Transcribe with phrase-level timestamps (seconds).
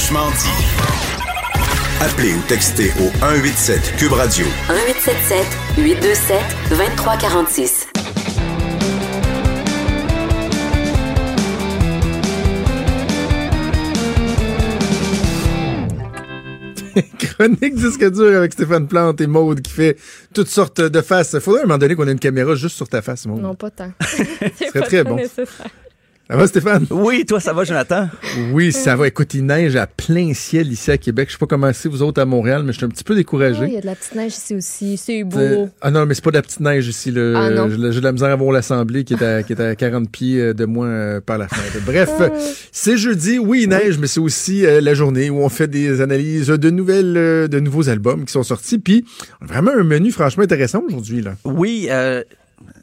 [0.00, 0.48] Franchement dit.
[2.00, 4.46] Appelez ou textez au 187 Cube Radio.
[4.46, 5.46] 1877
[5.76, 6.40] 827
[6.70, 7.86] 2346.
[17.18, 19.98] Chronique disque dur avec Stéphane Plante et Maude qui fait
[20.32, 21.38] toutes sortes de faces.
[21.40, 23.42] Faudrait à un moment donné qu'on ait une caméra juste sur ta face, Maude.
[23.42, 23.92] Non, pas tant.
[24.00, 25.18] Ce serait très bon.
[26.30, 26.86] Ça va, Stéphane?
[26.90, 28.08] Oui, toi, ça va, Jonathan?
[28.52, 29.08] Oui, ça va.
[29.08, 31.26] Écoute, il neige à plein ciel ici à Québec.
[31.28, 33.16] Je sais pas comment c'est, vous autres, à Montréal, mais je suis un petit peu
[33.16, 33.64] découragé.
[33.66, 34.96] Il y a de la petite neige ici aussi.
[34.96, 35.68] C'est Euh, beau.
[35.80, 37.10] Ah non, mais c'est pas de la petite neige ici.
[37.10, 37.32] Là.
[37.36, 37.68] Ah non.
[37.68, 40.40] J'ai de la misère à voir l'Assemblée qui est à, qui est à 40 pieds
[40.40, 41.84] euh, de moins euh, par la fenêtre.
[41.84, 42.22] Bref, Ah.
[42.22, 42.28] euh,
[42.70, 43.40] c'est jeudi.
[43.40, 46.70] Oui, il neige, mais c'est aussi euh, la journée où on fait des analyses de
[46.70, 48.78] nouvelles, euh, de nouveaux albums qui sont sortis.
[48.78, 49.04] Puis,
[49.40, 51.22] on a vraiment un menu franchement intéressant aujourd'hui.
[51.22, 51.34] là.
[51.44, 52.22] Oui, euh,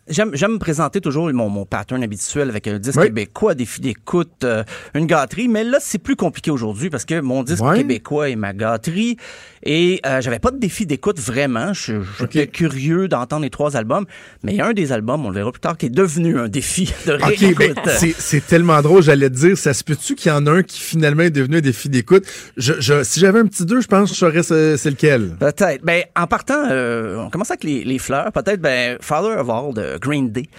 [0.09, 3.07] J'aime, j'aime me présenter toujours mon, mon pattern habituel avec un disque Oui.
[3.07, 4.63] québécois, filles d'écoute, euh,
[4.95, 5.47] une gâterie.
[5.47, 9.17] Mais là, c'est plus compliqué aujourd'hui parce que mon disque québécois est ma gâterie.
[9.63, 11.73] Et euh, j'avais pas de défi d'écoute vraiment.
[11.73, 12.51] Je- J'étais Ok.
[12.51, 14.05] curieux d'entendre les trois albums.
[14.43, 16.39] Mais il y a un des albums, on le verra plus tard, qui est devenu
[16.39, 17.75] un défi de OK, réécoute.
[17.83, 20.51] ben, c'est, c'est tellement drôle, j'allais te dire, ça se peut-tu qu'il y en a
[20.51, 22.23] un qui finalement est devenu un défi d'écoute?
[22.55, 25.35] Je, je, si j'avais un petit deux, je pense que je saurais c'est, c'est lequel.
[25.39, 25.83] Peut-être.
[25.83, 28.31] Ben, en partant, euh, on commence avec les, les fleurs.
[28.31, 30.49] Peut-être, ben, Father of All de Green Day.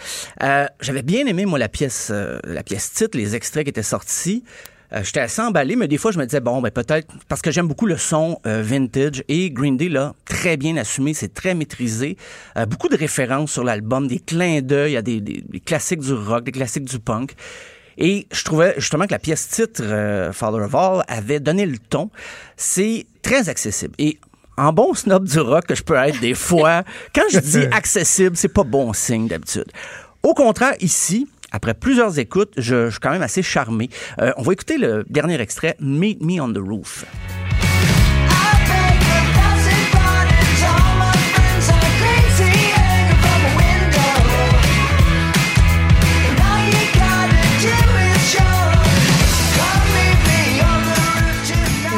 [0.42, 3.82] Euh, J'avais bien aimé, moi, la pièce, euh, la pièce titre, les extraits qui étaient
[3.82, 4.44] sortis.
[4.94, 7.50] Euh, J'étais assez emballé, mais des fois, je me disais, bon, ben, peut-être, parce que
[7.50, 11.54] j'aime beaucoup le son euh, vintage et Green Day, là, très bien assumé, c'est très
[11.54, 12.16] maîtrisé.
[12.56, 16.14] Euh, beaucoup de références sur l'album, des clins d'œil à des, des- des classiques du
[16.14, 17.32] rock, des classiques du punk.
[17.98, 21.78] Et je trouvais justement que la pièce titre, euh, Father of All, avait donné le
[21.78, 22.10] ton.
[22.56, 23.94] C'est très accessible.
[23.98, 24.18] Et
[24.58, 26.82] en bon snob du rock que je peux être des fois,
[27.14, 29.70] quand je dis accessible, c'est pas bon signe d'habitude.
[30.22, 33.88] Au contraire, ici, après plusieurs écoutes, je, je suis quand même assez charmé.
[34.20, 37.04] Euh, on va écouter le dernier extrait, Meet Me on the Roof.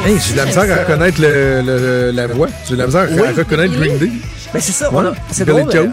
[0.04, 2.48] Hey, j'ai de la misère à reconnaître le, le- la voix.
[2.66, 3.28] J'ai de la misère à, Oui.
[3.28, 4.10] à reconnaître Green Day.
[4.52, 5.68] Ben c'est ça, a- c'est drôle.
[5.74, 5.86] Euh.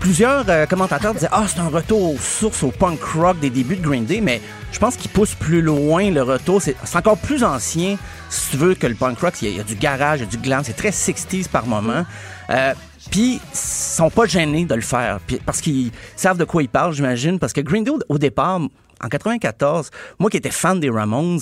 [0.00, 3.76] Plusieurs euh, commentateurs disaient Ah, c'est un retour aux sources, au punk rock des débuts
[3.76, 4.40] de Green Day, mais
[4.72, 6.60] je pense qu'il pousse plus loin le retour.
[6.60, 7.96] C'est c'est encore plus ancien,
[8.28, 9.34] si tu veux, que le punk rock.
[9.40, 10.90] Il y a, il y a du garage, il y a du glam, c'est très
[10.90, 12.04] 60s par moment.
[12.50, 12.72] Euh,
[13.10, 16.68] puis, ils sont pas gênés de le faire, puis- parce qu'ils savent de quoi ils
[16.68, 17.38] parlent, j'imagine.
[17.38, 18.60] Parce que Green Day, au, départ,
[19.00, 21.38] en 94, moi qui étais fan des Ramones,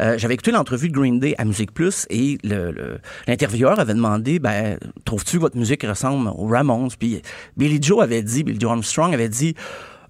[0.00, 3.94] euh, j'avais écouté l'entrevue de Green Day à Musique Plus et le- le- l'intervieweur avait
[3.94, 6.90] demandé, ben, trouves-tu votre musique ressemble aux Ramones?
[6.98, 7.22] Puis
[7.56, 9.54] Billy Joe avait dit, Billy Joe Armstrong avait dit,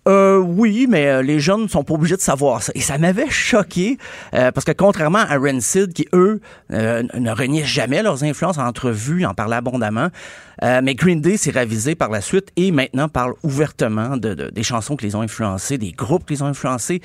[0.09, 2.73] euh, oui, mais euh, les jeunes ne sont pas obligés de savoir ça.
[2.75, 3.99] Et ça m'avait choqué
[4.35, 6.41] euh, parce que contrairement à Rancid, qui eux
[6.73, 10.09] euh, ne reniaient jamais leurs influences en entrevue, en parlaient abondamment,
[10.65, 14.51] euh, mais Green Day s'est ravisé par la suite et maintenant parle ouvertement de, de-
[14.51, 17.01] des chansons qui les ont influencés, des groupes qui les ont influencés.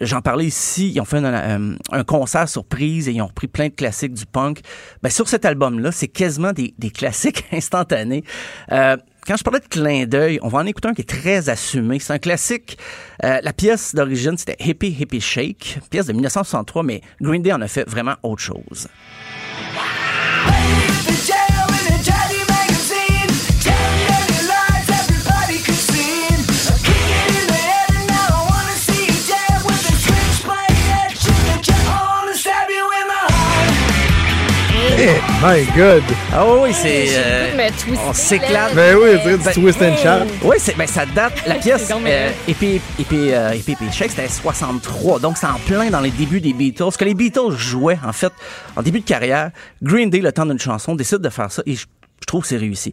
[0.00, 3.68] J'en parlais ici, ils ont fait un, un- concert surprise et ils ont repris plein
[3.68, 4.60] de classiques du punk.
[5.02, 8.24] Ben, sur cet album-là, c'est quasiment des, des classiques instantanés.
[9.26, 11.98] Quand je parlais de clin d'œil, on va en écouter un qui est très assumé.
[11.98, 12.78] C'est un classique.
[13.24, 17.60] Euh, la pièce d'origine, c'était Hippie Hippie Shake, pièce de 1963, mais Green Day en
[17.60, 18.86] a fait vraiment autre chose.
[35.42, 36.02] My God!
[36.32, 37.06] Ah oui, c'est...
[37.10, 37.68] euh,
[38.06, 38.74] on s'éclate.
[38.74, 40.32] Ben oui, on dirait du twist and shout.
[40.42, 41.46] Oui, c'est, ben, ça date.
[41.46, 45.20] La pièce, euh, euh, Hippie Hippie Shake, c'était 63.
[45.20, 46.92] Donc, c'est en plein dans les débuts des Beatles.
[46.92, 48.32] Ce que les Beatles jouaient, en fait,
[48.76, 49.50] en début de carrière,
[49.82, 51.86] Green Day, le temps d'une chanson, décide de faire ça et je,
[52.20, 52.92] je trouve que c'est réussi.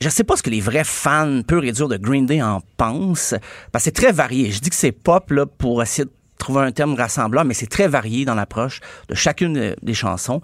[0.00, 2.62] Je sais pas ce que les vrais fans purs et durs de Green Day en
[2.76, 3.34] pensent,
[3.72, 4.50] parce que c'est très varié.
[4.50, 7.68] Je dis que c'est pop, là, pour essayer de trouver un terme rassemblant, mais c'est
[7.68, 10.40] très varié dans l'approche de chacune euh, des chansons.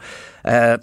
[0.46, 0.76] Euh,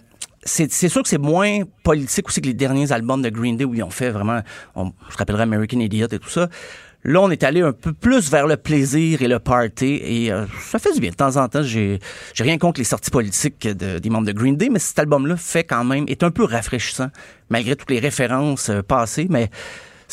[0.45, 3.73] c'est sûr que c'est moins politique aussi que les derniers albums de Green Day où
[3.73, 4.41] ils ont fait vraiment,
[4.75, 6.49] on, je rappellerai American Idiot et tout ça.
[7.05, 10.45] Là, on est allé un peu plus vers le plaisir et le party et euh,
[10.61, 11.09] ça fait du bien.
[11.11, 11.99] De temps en temps, j'ai
[12.39, 15.65] rien contre les sorties politiques de- des membres de Green Day, mais cet album-là fait
[15.65, 17.09] quand même, est un peu rafraîchissant
[17.49, 19.49] malgré toutes les références euh, passées, mais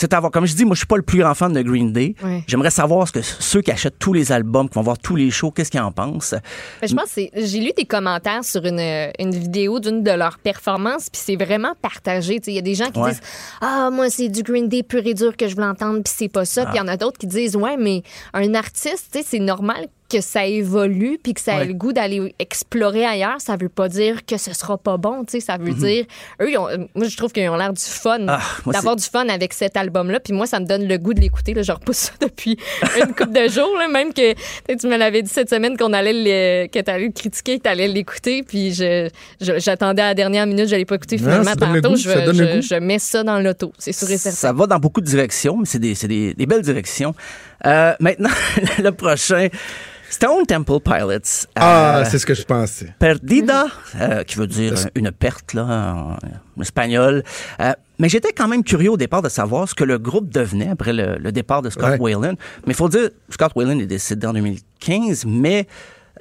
[0.00, 0.32] c'est à voir.
[0.32, 2.14] Comme je dis, moi, je suis pas le plus grand fan de Green Day.
[2.46, 5.30] J'aimerais savoir ce que ceux qui achètent tous les albums, qui vont voir tous les
[5.30, 6.34] shows, qu'est-ce qu'ils en pensent?
[6.80, 8.80] Ben, je pense j'ai lu des commentaires sur une,
[9.18, 12.40] une vidéo d'une de leurs performances, puis c'est vraiment partagé.
[12.46, 13.10] Il y a des gens qui Ouais.
[13.10, 13.20] disent
[13.60, 16.28] Ah, moi, c'est du Green Day pur et dur que je veux entendre, puis c'est
[16.28, 16.64] pas ça.
[16.66, 18.02] Puis il y en a d'autres qui disent Ouais, mais
[18.32, 21.66] un artiste, tu sais, c'est normal que ça évolue puis que ça a Ouais.
[21.66, 25.32] le goût d'aller explorer ailleurs, ça veut pas dire que ce sera pas bon, tu
[25.32, 26.04] sais, ça veut dire
[26.42, 28.26] eux ils ont- moi je trouve qu'ils ont l'air du fun Mhm.
[28.28, 28.40] Ah,
[28.72, 31.20] d'avoir du fun avec cet album là puis moi ça me donne le goût de
[31.20, 32.56] l'écouter là, je repousse ça depuis
[32.98, 34.34] une couple de jours là, même que
[34.74, 37.62] tu me l'avais dit cette semaine qu'on allait le, que tu allais le critiquer, que
[37.64, 38.72] tu allais l'écouter puis
[39.40, 42.60] j'attendais à la dernière minute, je l'ai pas écouté Non, finalement le tantôt, goût, je,
[42.68, 44.36] je- mets ça dans l'auto, c'est sûr et certain.
[44.36, 47.14] Ça va dans beaucoup de directions, mais c'est des, des, des belles directions.
[47.66, 48.30] Euh, maintenant,
[48.78, 49.48] le prochain,
[50.10, 51.46] Stone Temple Pilots.
[51.54, 52.92] Ah, Euh, c'est ce que je pensais.
[52.98, 53.66] Perdida,
[54.00, 57.22] euh, qui veut dire une perte là, en, espagnol.
[57.60, 60.68] Euh, mais j'étais quand même curieux au départ de savoir ce que le groupe devenait
[60.68, 62.14] après le, le départ de Scott Ouais.
[62.14, 62.36] Whalen.
[62.66, 65.66] Mais il faut dire, Scott Whalen est décédé en 2015, mais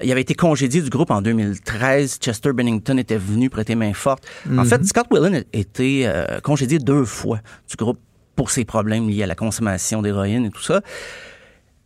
[0.02, 2.20] il avait été congédié du groupe en 2013.
[2.22, 4.24] Chester Bennington était venu prêter main forte.
[4.58, 7.40] En fait, Scott Whalen a été euh, congédié deux fois
[7.70, 8.00] du groupe
[8.36, 10.82] pour ses problèmes liés à la consommation d'héroïne et tout ça.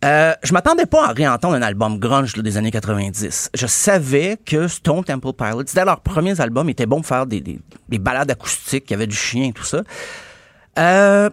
[0.03, 3.51] Euh, je m'attendais pas à réentendre un album grunge des années 90.
[3.53, 7.39] Je savais que Stone Temple Pilots, c'était leurs premiers albums, étaient bons pour faire des,
[7.39, 9.81] des, des balades acoustiques, il y avait du chien et tout ça.
[10.77, 11.29] Euh,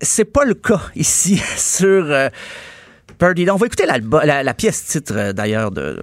[0.00, 2.28] c'est pas le cas ici sur euh,
[3.18, 3.54] Perdida.
[3.54, 6.02] On va écouter la, la pièce titre euh, d'ailleurs de,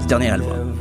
[0.00, 0.76] du dernier album.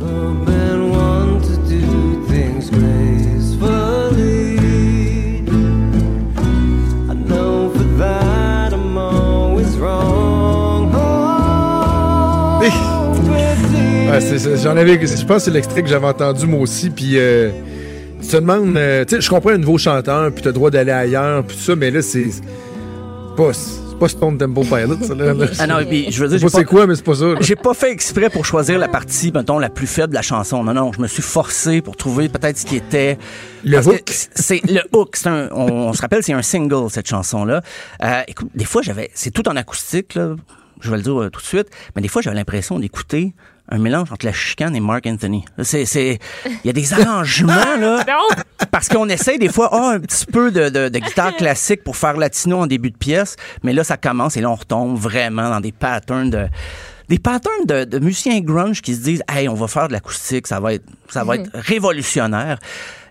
[12.69, 14.19] Ouais,
[14.63, 17.51] j'en avais, je pense que c'est l'extrait que j'avais entendu moi aussi, puis euh,
[18.21, 20.69] tu te demandes, euh, tu sais, je comprends un nouveau chanteur, puis t'as le droit
[20.71, 22.25] d'aller ailleurs, puis tout ça, mais là, c'est
[23.35, 23.51] pas,
[23.99, 25.33] pas Stone Temple Pilots, ça, là.
[25.33, 25.45] là.
[25.59, 27.03] Ah non, et puis je veux Je dire, sais j'ai pas c'est quoi, mais c'est
[27.03, 27.25] pas ça.
[27.41, 30.63] j'ai pas fait exprès pour choisir la partie, mettons, la plus faible de la chanson.
[30.63, 33.17] Non, non, je me suis forcé pour trouver peut-être ce qui était
[33.63, 34.03] Le Parce hook.
[34.35, 35.17] C'est le hook.
[35.25, 37.61] Un, on, on se rappelle, c'est un single cette chanson-là.
[38.03, 40.35] Euh, écoute, des fois j'avais, c'est tout en acoustique là.
[40.85, 43.33] Je vais le dire euh, tout de suite, mais des fois j'avais l'impression d'écouter
[43.69, 45.43] un mélange entre la chicane et Mark Anthony.
[45.63, 48.03] C'est, c'est, il y a des arrangements là.
[48.07, 48.43] Non!
[48.71, 51.97] Parce qu'on essaye des fois, ah, un petit peu de, de, de guitare classique pour
[51.97, 55.49] faire latino en début de pièce, mais là, ça commence et là, on retombe vraiment
[55.49, 56.45] dans des patterns de
[57.07, 60.47] des patterns de, de musiciens grunge qui se disent, hey, on va faire de l'acoustique,
[60.47, 62.57] ça va être, ça va être révolutionnaire.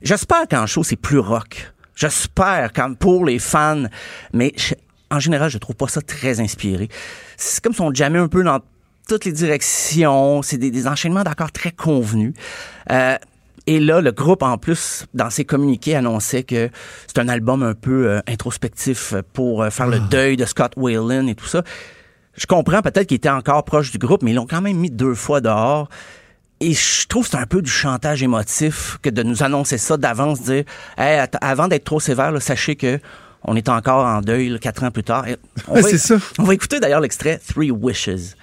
[0.02, 1.72] J'espère qu'en show, c'est plus rock.
[1.94, 3.84] J'espère quand pour les fans,
[4.32, 4.74] mais je-
[5.14, 6.88] en général, je trouve pas ça très inspiré.
[7.36, 8.60] C'est comme si on jammait un peu dans
[9.08, 10.42] toutes les directions.
[10.42, 12.34] C'est des, des enchaînements d'accords très convenus.
[12.90, 13.16] Euh,
[13.66, 16.68] et là, le groupe, en plus, dans ses communiqués, annonçait que
[17.06, 21.28] c'est un album un peu euh, introspectif pour euh, faire le deuil de Scott Whalen
[21.28, 21.62] et tout ça.
[22.36, 24.90] Je comprends peut-être qu'il était encore proche du groupe, mais ils l'ont quand même mis
[24.90, 25.88] deux fois dehors.
[26.60, 29.96] Et je trouve que c'est un peu du chantage émotif que de nous annoncer ça
[29.96, 30.64] d'avance, dire
[30.98, 32.98] Hey, avant d'être trop sévère, là, sachez que
[33.44, 35.26] on est encore en deuil là, quatre ans plus tard.
[35.28, 35.36] Et
[35.68, 36.16] on, Ouais, va, c'est ça.
[36.38, 38.34] on va écouter d'ailleurs l'extrait Three Wishes.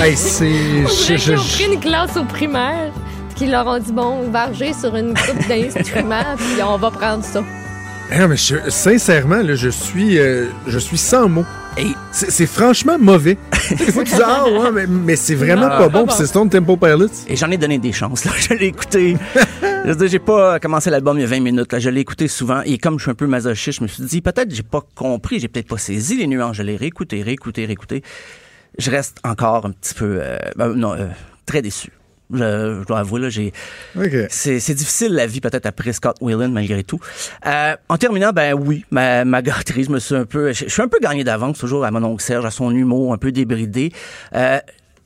[0.00, 0.44] Hey, c'est.
[0.84, 2.90] on je- dirait qu'ils je- ont pris une classe au primaire,
[3.36, 7.42] qu'ils leur ont dit bon, varger sur une coupe d'instruments, puis on va prendre ça.
[8.14, 11.46] Eh non, mais je- sincèrement, là, je suis, euh, je suis sans mots.
[12.12, 13.38] C'est franchement mauvais.
[13.70, 16.12] Des fois, tu dis, ah ouais, mais, mais c'est vraiment pas pas bon, bon.
[16.12, 17.06] c'est Stone Temple Pilots.
[17.26, 18.26] Et j'en ai donné des chances.
[18.26, 18.32] Là.
[18.38, 19.16] Je l'ai écouté.
[19.86, 21.72] je j'ai pas commencé l'album il y a 20 minutes.
[21.72, 21.78] Là.
[21.78, 22.60] Je l'ai écouté souvent.
[22.66, 25.40] Et comme je suis un peu masochiste, je me suis dit, peut-être j'ai pas compris,
[25.40, 26.56] j'ai peut-être pas saisi les nuances.
[26.56, 28.02] Je l'ai réécouté, réécouté, réécouté.
[28.78, 31.06] Je reste encore un petit peu, euh, ben, non, euh,
[31.46, 31.90] très déçu.
[32.32, 33.52] Je, je dois avouer, là, j'ai,
[33.96, 34.10] OK.
[34.28, 37.00] c'est, c'est difficile la vie peut-être après Scott Whalen malgré tout.
[37.46, 40.70] Euh, en terminant, ben oui, ma, ma gâterie, je me suis un peu, je, je
[40.70, 43.32] suis un peu gagné d'avance toujours à mon oncle Serge, à son humour un peu
[43.32, 43.92] débridé.
[44.34, 44.58] Euh,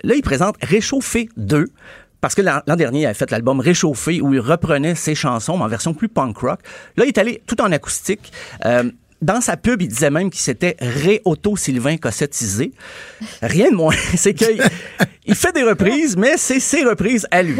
[0.02, 1.66] là, il présente Réchauffé 2.
[2.21, 5.59] Parce que l'an l'an dernier, il avait fait l'album Réchauffé où il reprenait ses chansons
[5.59, 6.61] mais en version plus punk rock.
[6.97, 8.33] Là, il est allé tout en acoustique.
[8.64, 8.90] Euh,
[9.23, 12.73] dans sa pub, il disait même qu'il s'était ré-auto-Sylvain cossettisé.
[13.42, 13.94] Rien de moins.
[14.14, 14.62] C'est qu'il
[15.28, 17.58] il fait des reprises, mais c'est ses reprises à lui.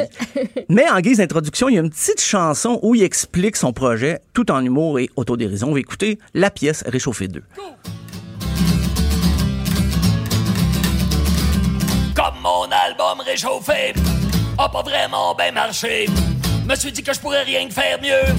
[0.69, 4.21] Mais en guise d'introduction, il y a une petite chanson où il explique son projet
[4.35, 5.71] tout en humour et autodérision.
[5.71, 7.43] On va écouter la pièce Réchauffé 2.
[12.15, 13.95] Comme mon album réchauffé
[14.59, 16.07] a pas vraiment bien marché.
[16.69, 18.33] Me suis dit que je pourrais rien faire mieux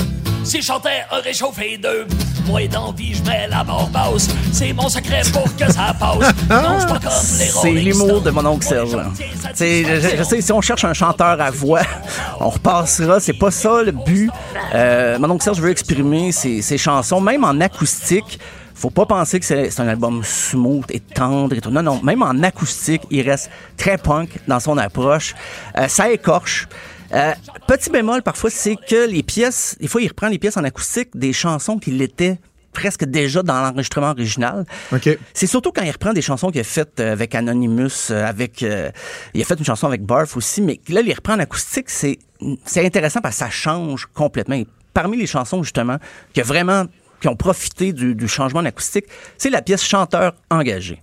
[0.46, 2.08] si je chantais un réchauffé 2.
[2.48, 4.30] Moi d'envie, je mets la mort basse.
[4.54, 6.34] C'est mon secret pour que ça passe.
[6.50, 8.96] Non, je suis pas comme les C'est Rolling l'humour de mon oncle Serge.
[8.96, 9.08] Là.
[9.18, 11.82] je sais, si on cherche un chanteur à voix,
[12.40, 13.20] on repassera.
[13.20, 14.32] C'est pas ça le but.
[14.74, 18.40] Euh, mon oncle Serge veut exprimer ses, ses chansons, même en acoustique.
[18.76, 21.72] Faut pas penser que c'est c'est un album smooth et tendre et tout.
[21.72, 22.00] Non, non.
[22.04, 25.36] Même en acoustique, il reste très punk dans son approche.
[25.78, 26.68] Euh, ça écorche.
[27.14, 27.34] Euh,
[27.68, 31.10] petit bémol, parfois, c'est que les pièces, des fois, il reprend les pièces en acoustique
[31.16, 32.40] des chansons qui l'étaient
[32.78, 34.64] presque déjà dans l'enregistrement original.
[34.92, 35.10] OK.
[35.34, 38.62] C'est surtout quand il reprend des chansons qu'il a faites euh, avec Anonymous, euh, avec
[38.62, 38.92] euh,
[39.34, 42.20] il a fait une chanson avec Barf aussi, mais là il reprend en acoustique, c'est
[42.66, 44.54] c'est intéressant parce que ça change complètement.
[44.54, 45.98] Et parmi les chansons justement
[46.34, 46.86] qui a vraiment
[47.20, 49.06] qui ont profité du, du changement en acoustique,
[49.40, 51.02] c'est la pièce Chanteur engagé.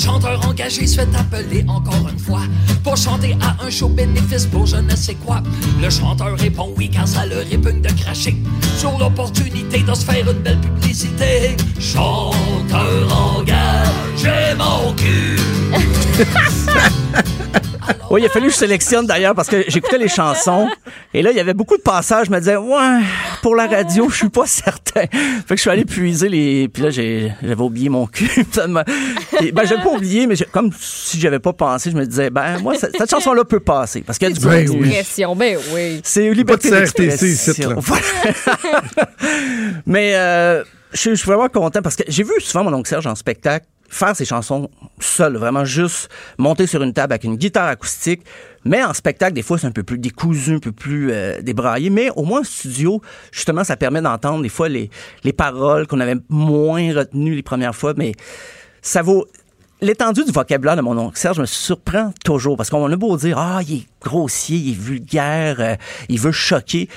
[0.00, 2.42] Chanteur engagé se fait appeler encore une fois
[2.82, 5.42] pour chanter à un show bénéfice pour je ne sais quoi,
[5.80, 8.36] le chanteur répond oui quand ça le répugne de cracher
[8.78, 11.56] sur l'opportunité de se faire une belle publicité.
[11.78, 15.38] Chanteur engagé mon cul.
[18.10, 20.68] Oui, il a fallu que je sélectionne d'ailleurs parce que j'écoutais les chansons
[21.14, 23.00] et là il y avait beaucoup de passages, je me disais ouais,
[23.40, 25.02] pour la radio, je suis pas certain.
[25.02, 25.08] Fait
[25.50, 28.28] que je suis allé puiser les puis là j'ai j'avais oublié mon cul.
[28.52, 28.84] Ça m'a-
[29.40, 32.58] Et, ben j'avais pas oublié mais comme si j'avais pas pensé, je me disais ben
[32.58, 34.90] moi cette, cette chanson là peut passer parce qu'il y a du Ben oui.
[34.90, 36.00] Pression, ben oui.
[36.02, 37.76] C'est liberté Pas de CRTC d'expression.
[39.86, 42.88] Mais euh, je suis- je suis vraiment content parce que j'ai vu souvent mon oncle
[42.88, 44.70] Serge en spectacle faire ses chansons
[45.00, 48.22] seul, vraiment juste monter sur une table avec une guitare acoustique.
[48.64, 51.90] Mais en spectacle, des fois, c'est un peu plus décousu, un peu plus euh, débraillé.
[51.90, 54.90] Mais au moins en studio, justement, ça permet d'entendre des fois les,
[55.24, 57.92] les paroles qu'on avait moins retenues les premières fois.
[57.96, 58.12] Mais
[58.80, 59.26] ça vaut...
[59.82, 63.38] L'étendue du vocabulaire de mon oncle Serge me surprend toujours parce qu'on a beau dire
[63.38, 65.74] ah il est grossier, il est vulgaire, euh,
[66.10, 66.90] il veut choquer,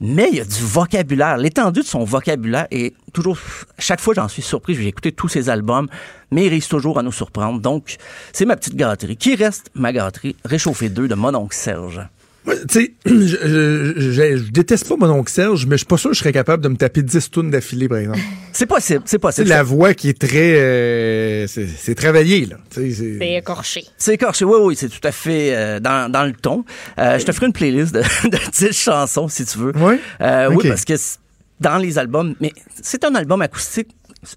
[0.00, 1.36] mais il y a du vocabulaire.
[1.36, 3.38] L'étendue de son vocabulaire est toujours
[3.78, 4.74] chaque fois j'en suis surpris.
[4.74, 5.88] J'ai écouté tous ses albums,
[6.30, 7.60] mais il réussit toujours à nous surprendre.
[7.60, 7.96] Donc
[8.32, 10.36] c'est ma petite gâterie qui reste ma gâterie?
[10.44, 12.00] Réchauffée 2 de mon oncle Serge.
[12.44, 15.96] Tu sais, je, je- je- je déteste pas mon oncle Serge, mais je suis pas
[15.96, 18.18] sûr que je serais capable de me taper 10 tunes d'affilée, par exemple.
[18.52, 19.48] C'est possible, c'est C'est possible.
[19.48, 20.56] la voix qui est très...
[20.60, 22.56] euh, c'est c'est travaillé, là.
[22.70, 23.84] C'est- C'est écorché.
[23.96, 26.64] C'est écorché, oui, oui, c'est tout à fait euh, dans, dans le ton.
[26.98, 29.72] Euh, je te ferai une playlist de, de 10 chansons, si tu veux.
[29.76, 29.98] Ouais?
[30.20, 30.60] Euh, Ok.
[30.62, 31.18] Oui, parce que c'est-
[31.60, 33.88] dans les albums, mais c'est un album acoustique,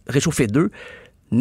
[0.08, 0.70] Réchauffé 2,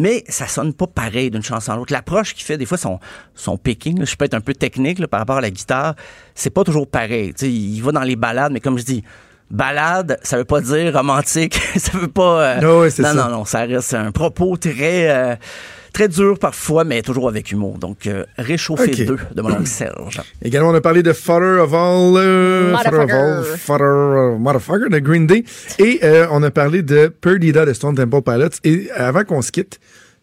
[0.00, 1.92] mais ça sonne pas pareil d'une chanson à l'autre.
[1.92, 2.98] L'approche qu'il fait, des fois, son,
[3.34, 5.94] son picking, là, je peux être un peu technique là, par rapport à la guitare,
[6.34, 7.32] c'est pas toujours pareil.
[7.34, 9.04] Tu sais, il va dans les balades, mais comme je dis,
[9.50, 12.42] balade, ça veut pas dire romantique, ça veut pas...
[12.42, 12.60] euh,
[13.04, 13.14] Ah non, ça.
[13.14, 15.10] non, non, ça reste un propos très...
[15.10, 15.36] euh,
[15.94, 17.78] Très dur parfois, mais toujours avec humour.
[17.78, 19.04] Donc, euh, Réchauffé Ok.
[19.06, 20.20] 2 de mon oncle Serge.
[20.42, 22.16] Également, on a parlé de Father of All...
[22.16, 23.36] euh, Father of All...
[23.36, 23.58] Motherfucker.
[23.58, 25.44] Father of Motherfucker de Green Day.
[25.78, 28.58] Et euh, on a parlé de Perdida de Stone Temple Pilots.
[28.64, 29.78] Et avant qu'on se quitte,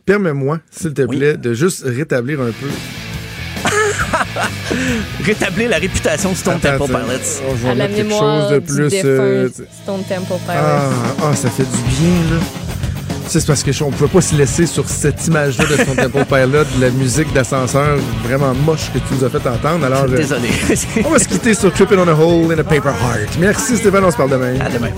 [0.05, 1.17] permets-moi, s'il te Oui.
[1.17, 2.67] plaît, de juste rétablir un peu...
[5.23, 6.93] Rétablir la réputation de Stone Attends, Temple.
[6.93, 7.55] Pilots.
[7.55, 8.89] Je vais À la mettre quelque mémoire chose de du plus...
[8.89, 9.49] défunt euh,
[9.83, 10.57] Stone Temple Pilots.
[10.57, 10.89] Ah,
[11.23, 12.43] ah, ça fait du bien, là.
[13.33, 16.65] C'est parce que je- on pouvait pas se laisser sur cette image-là de Temple Pilot,
[16.77, 19.85] de la musique d'ascenseur vraiment moche que tu nous as fait entendre.
[19.85, 20.50] Alors, euh, Désolé.
[21.05, 23.38] on va se quitter sur Tripping on a Hole in a Paper Heart.
[23.39, 24.55] Merci Stéphane, on se parle demain.
[24.59, 24.89] à demain.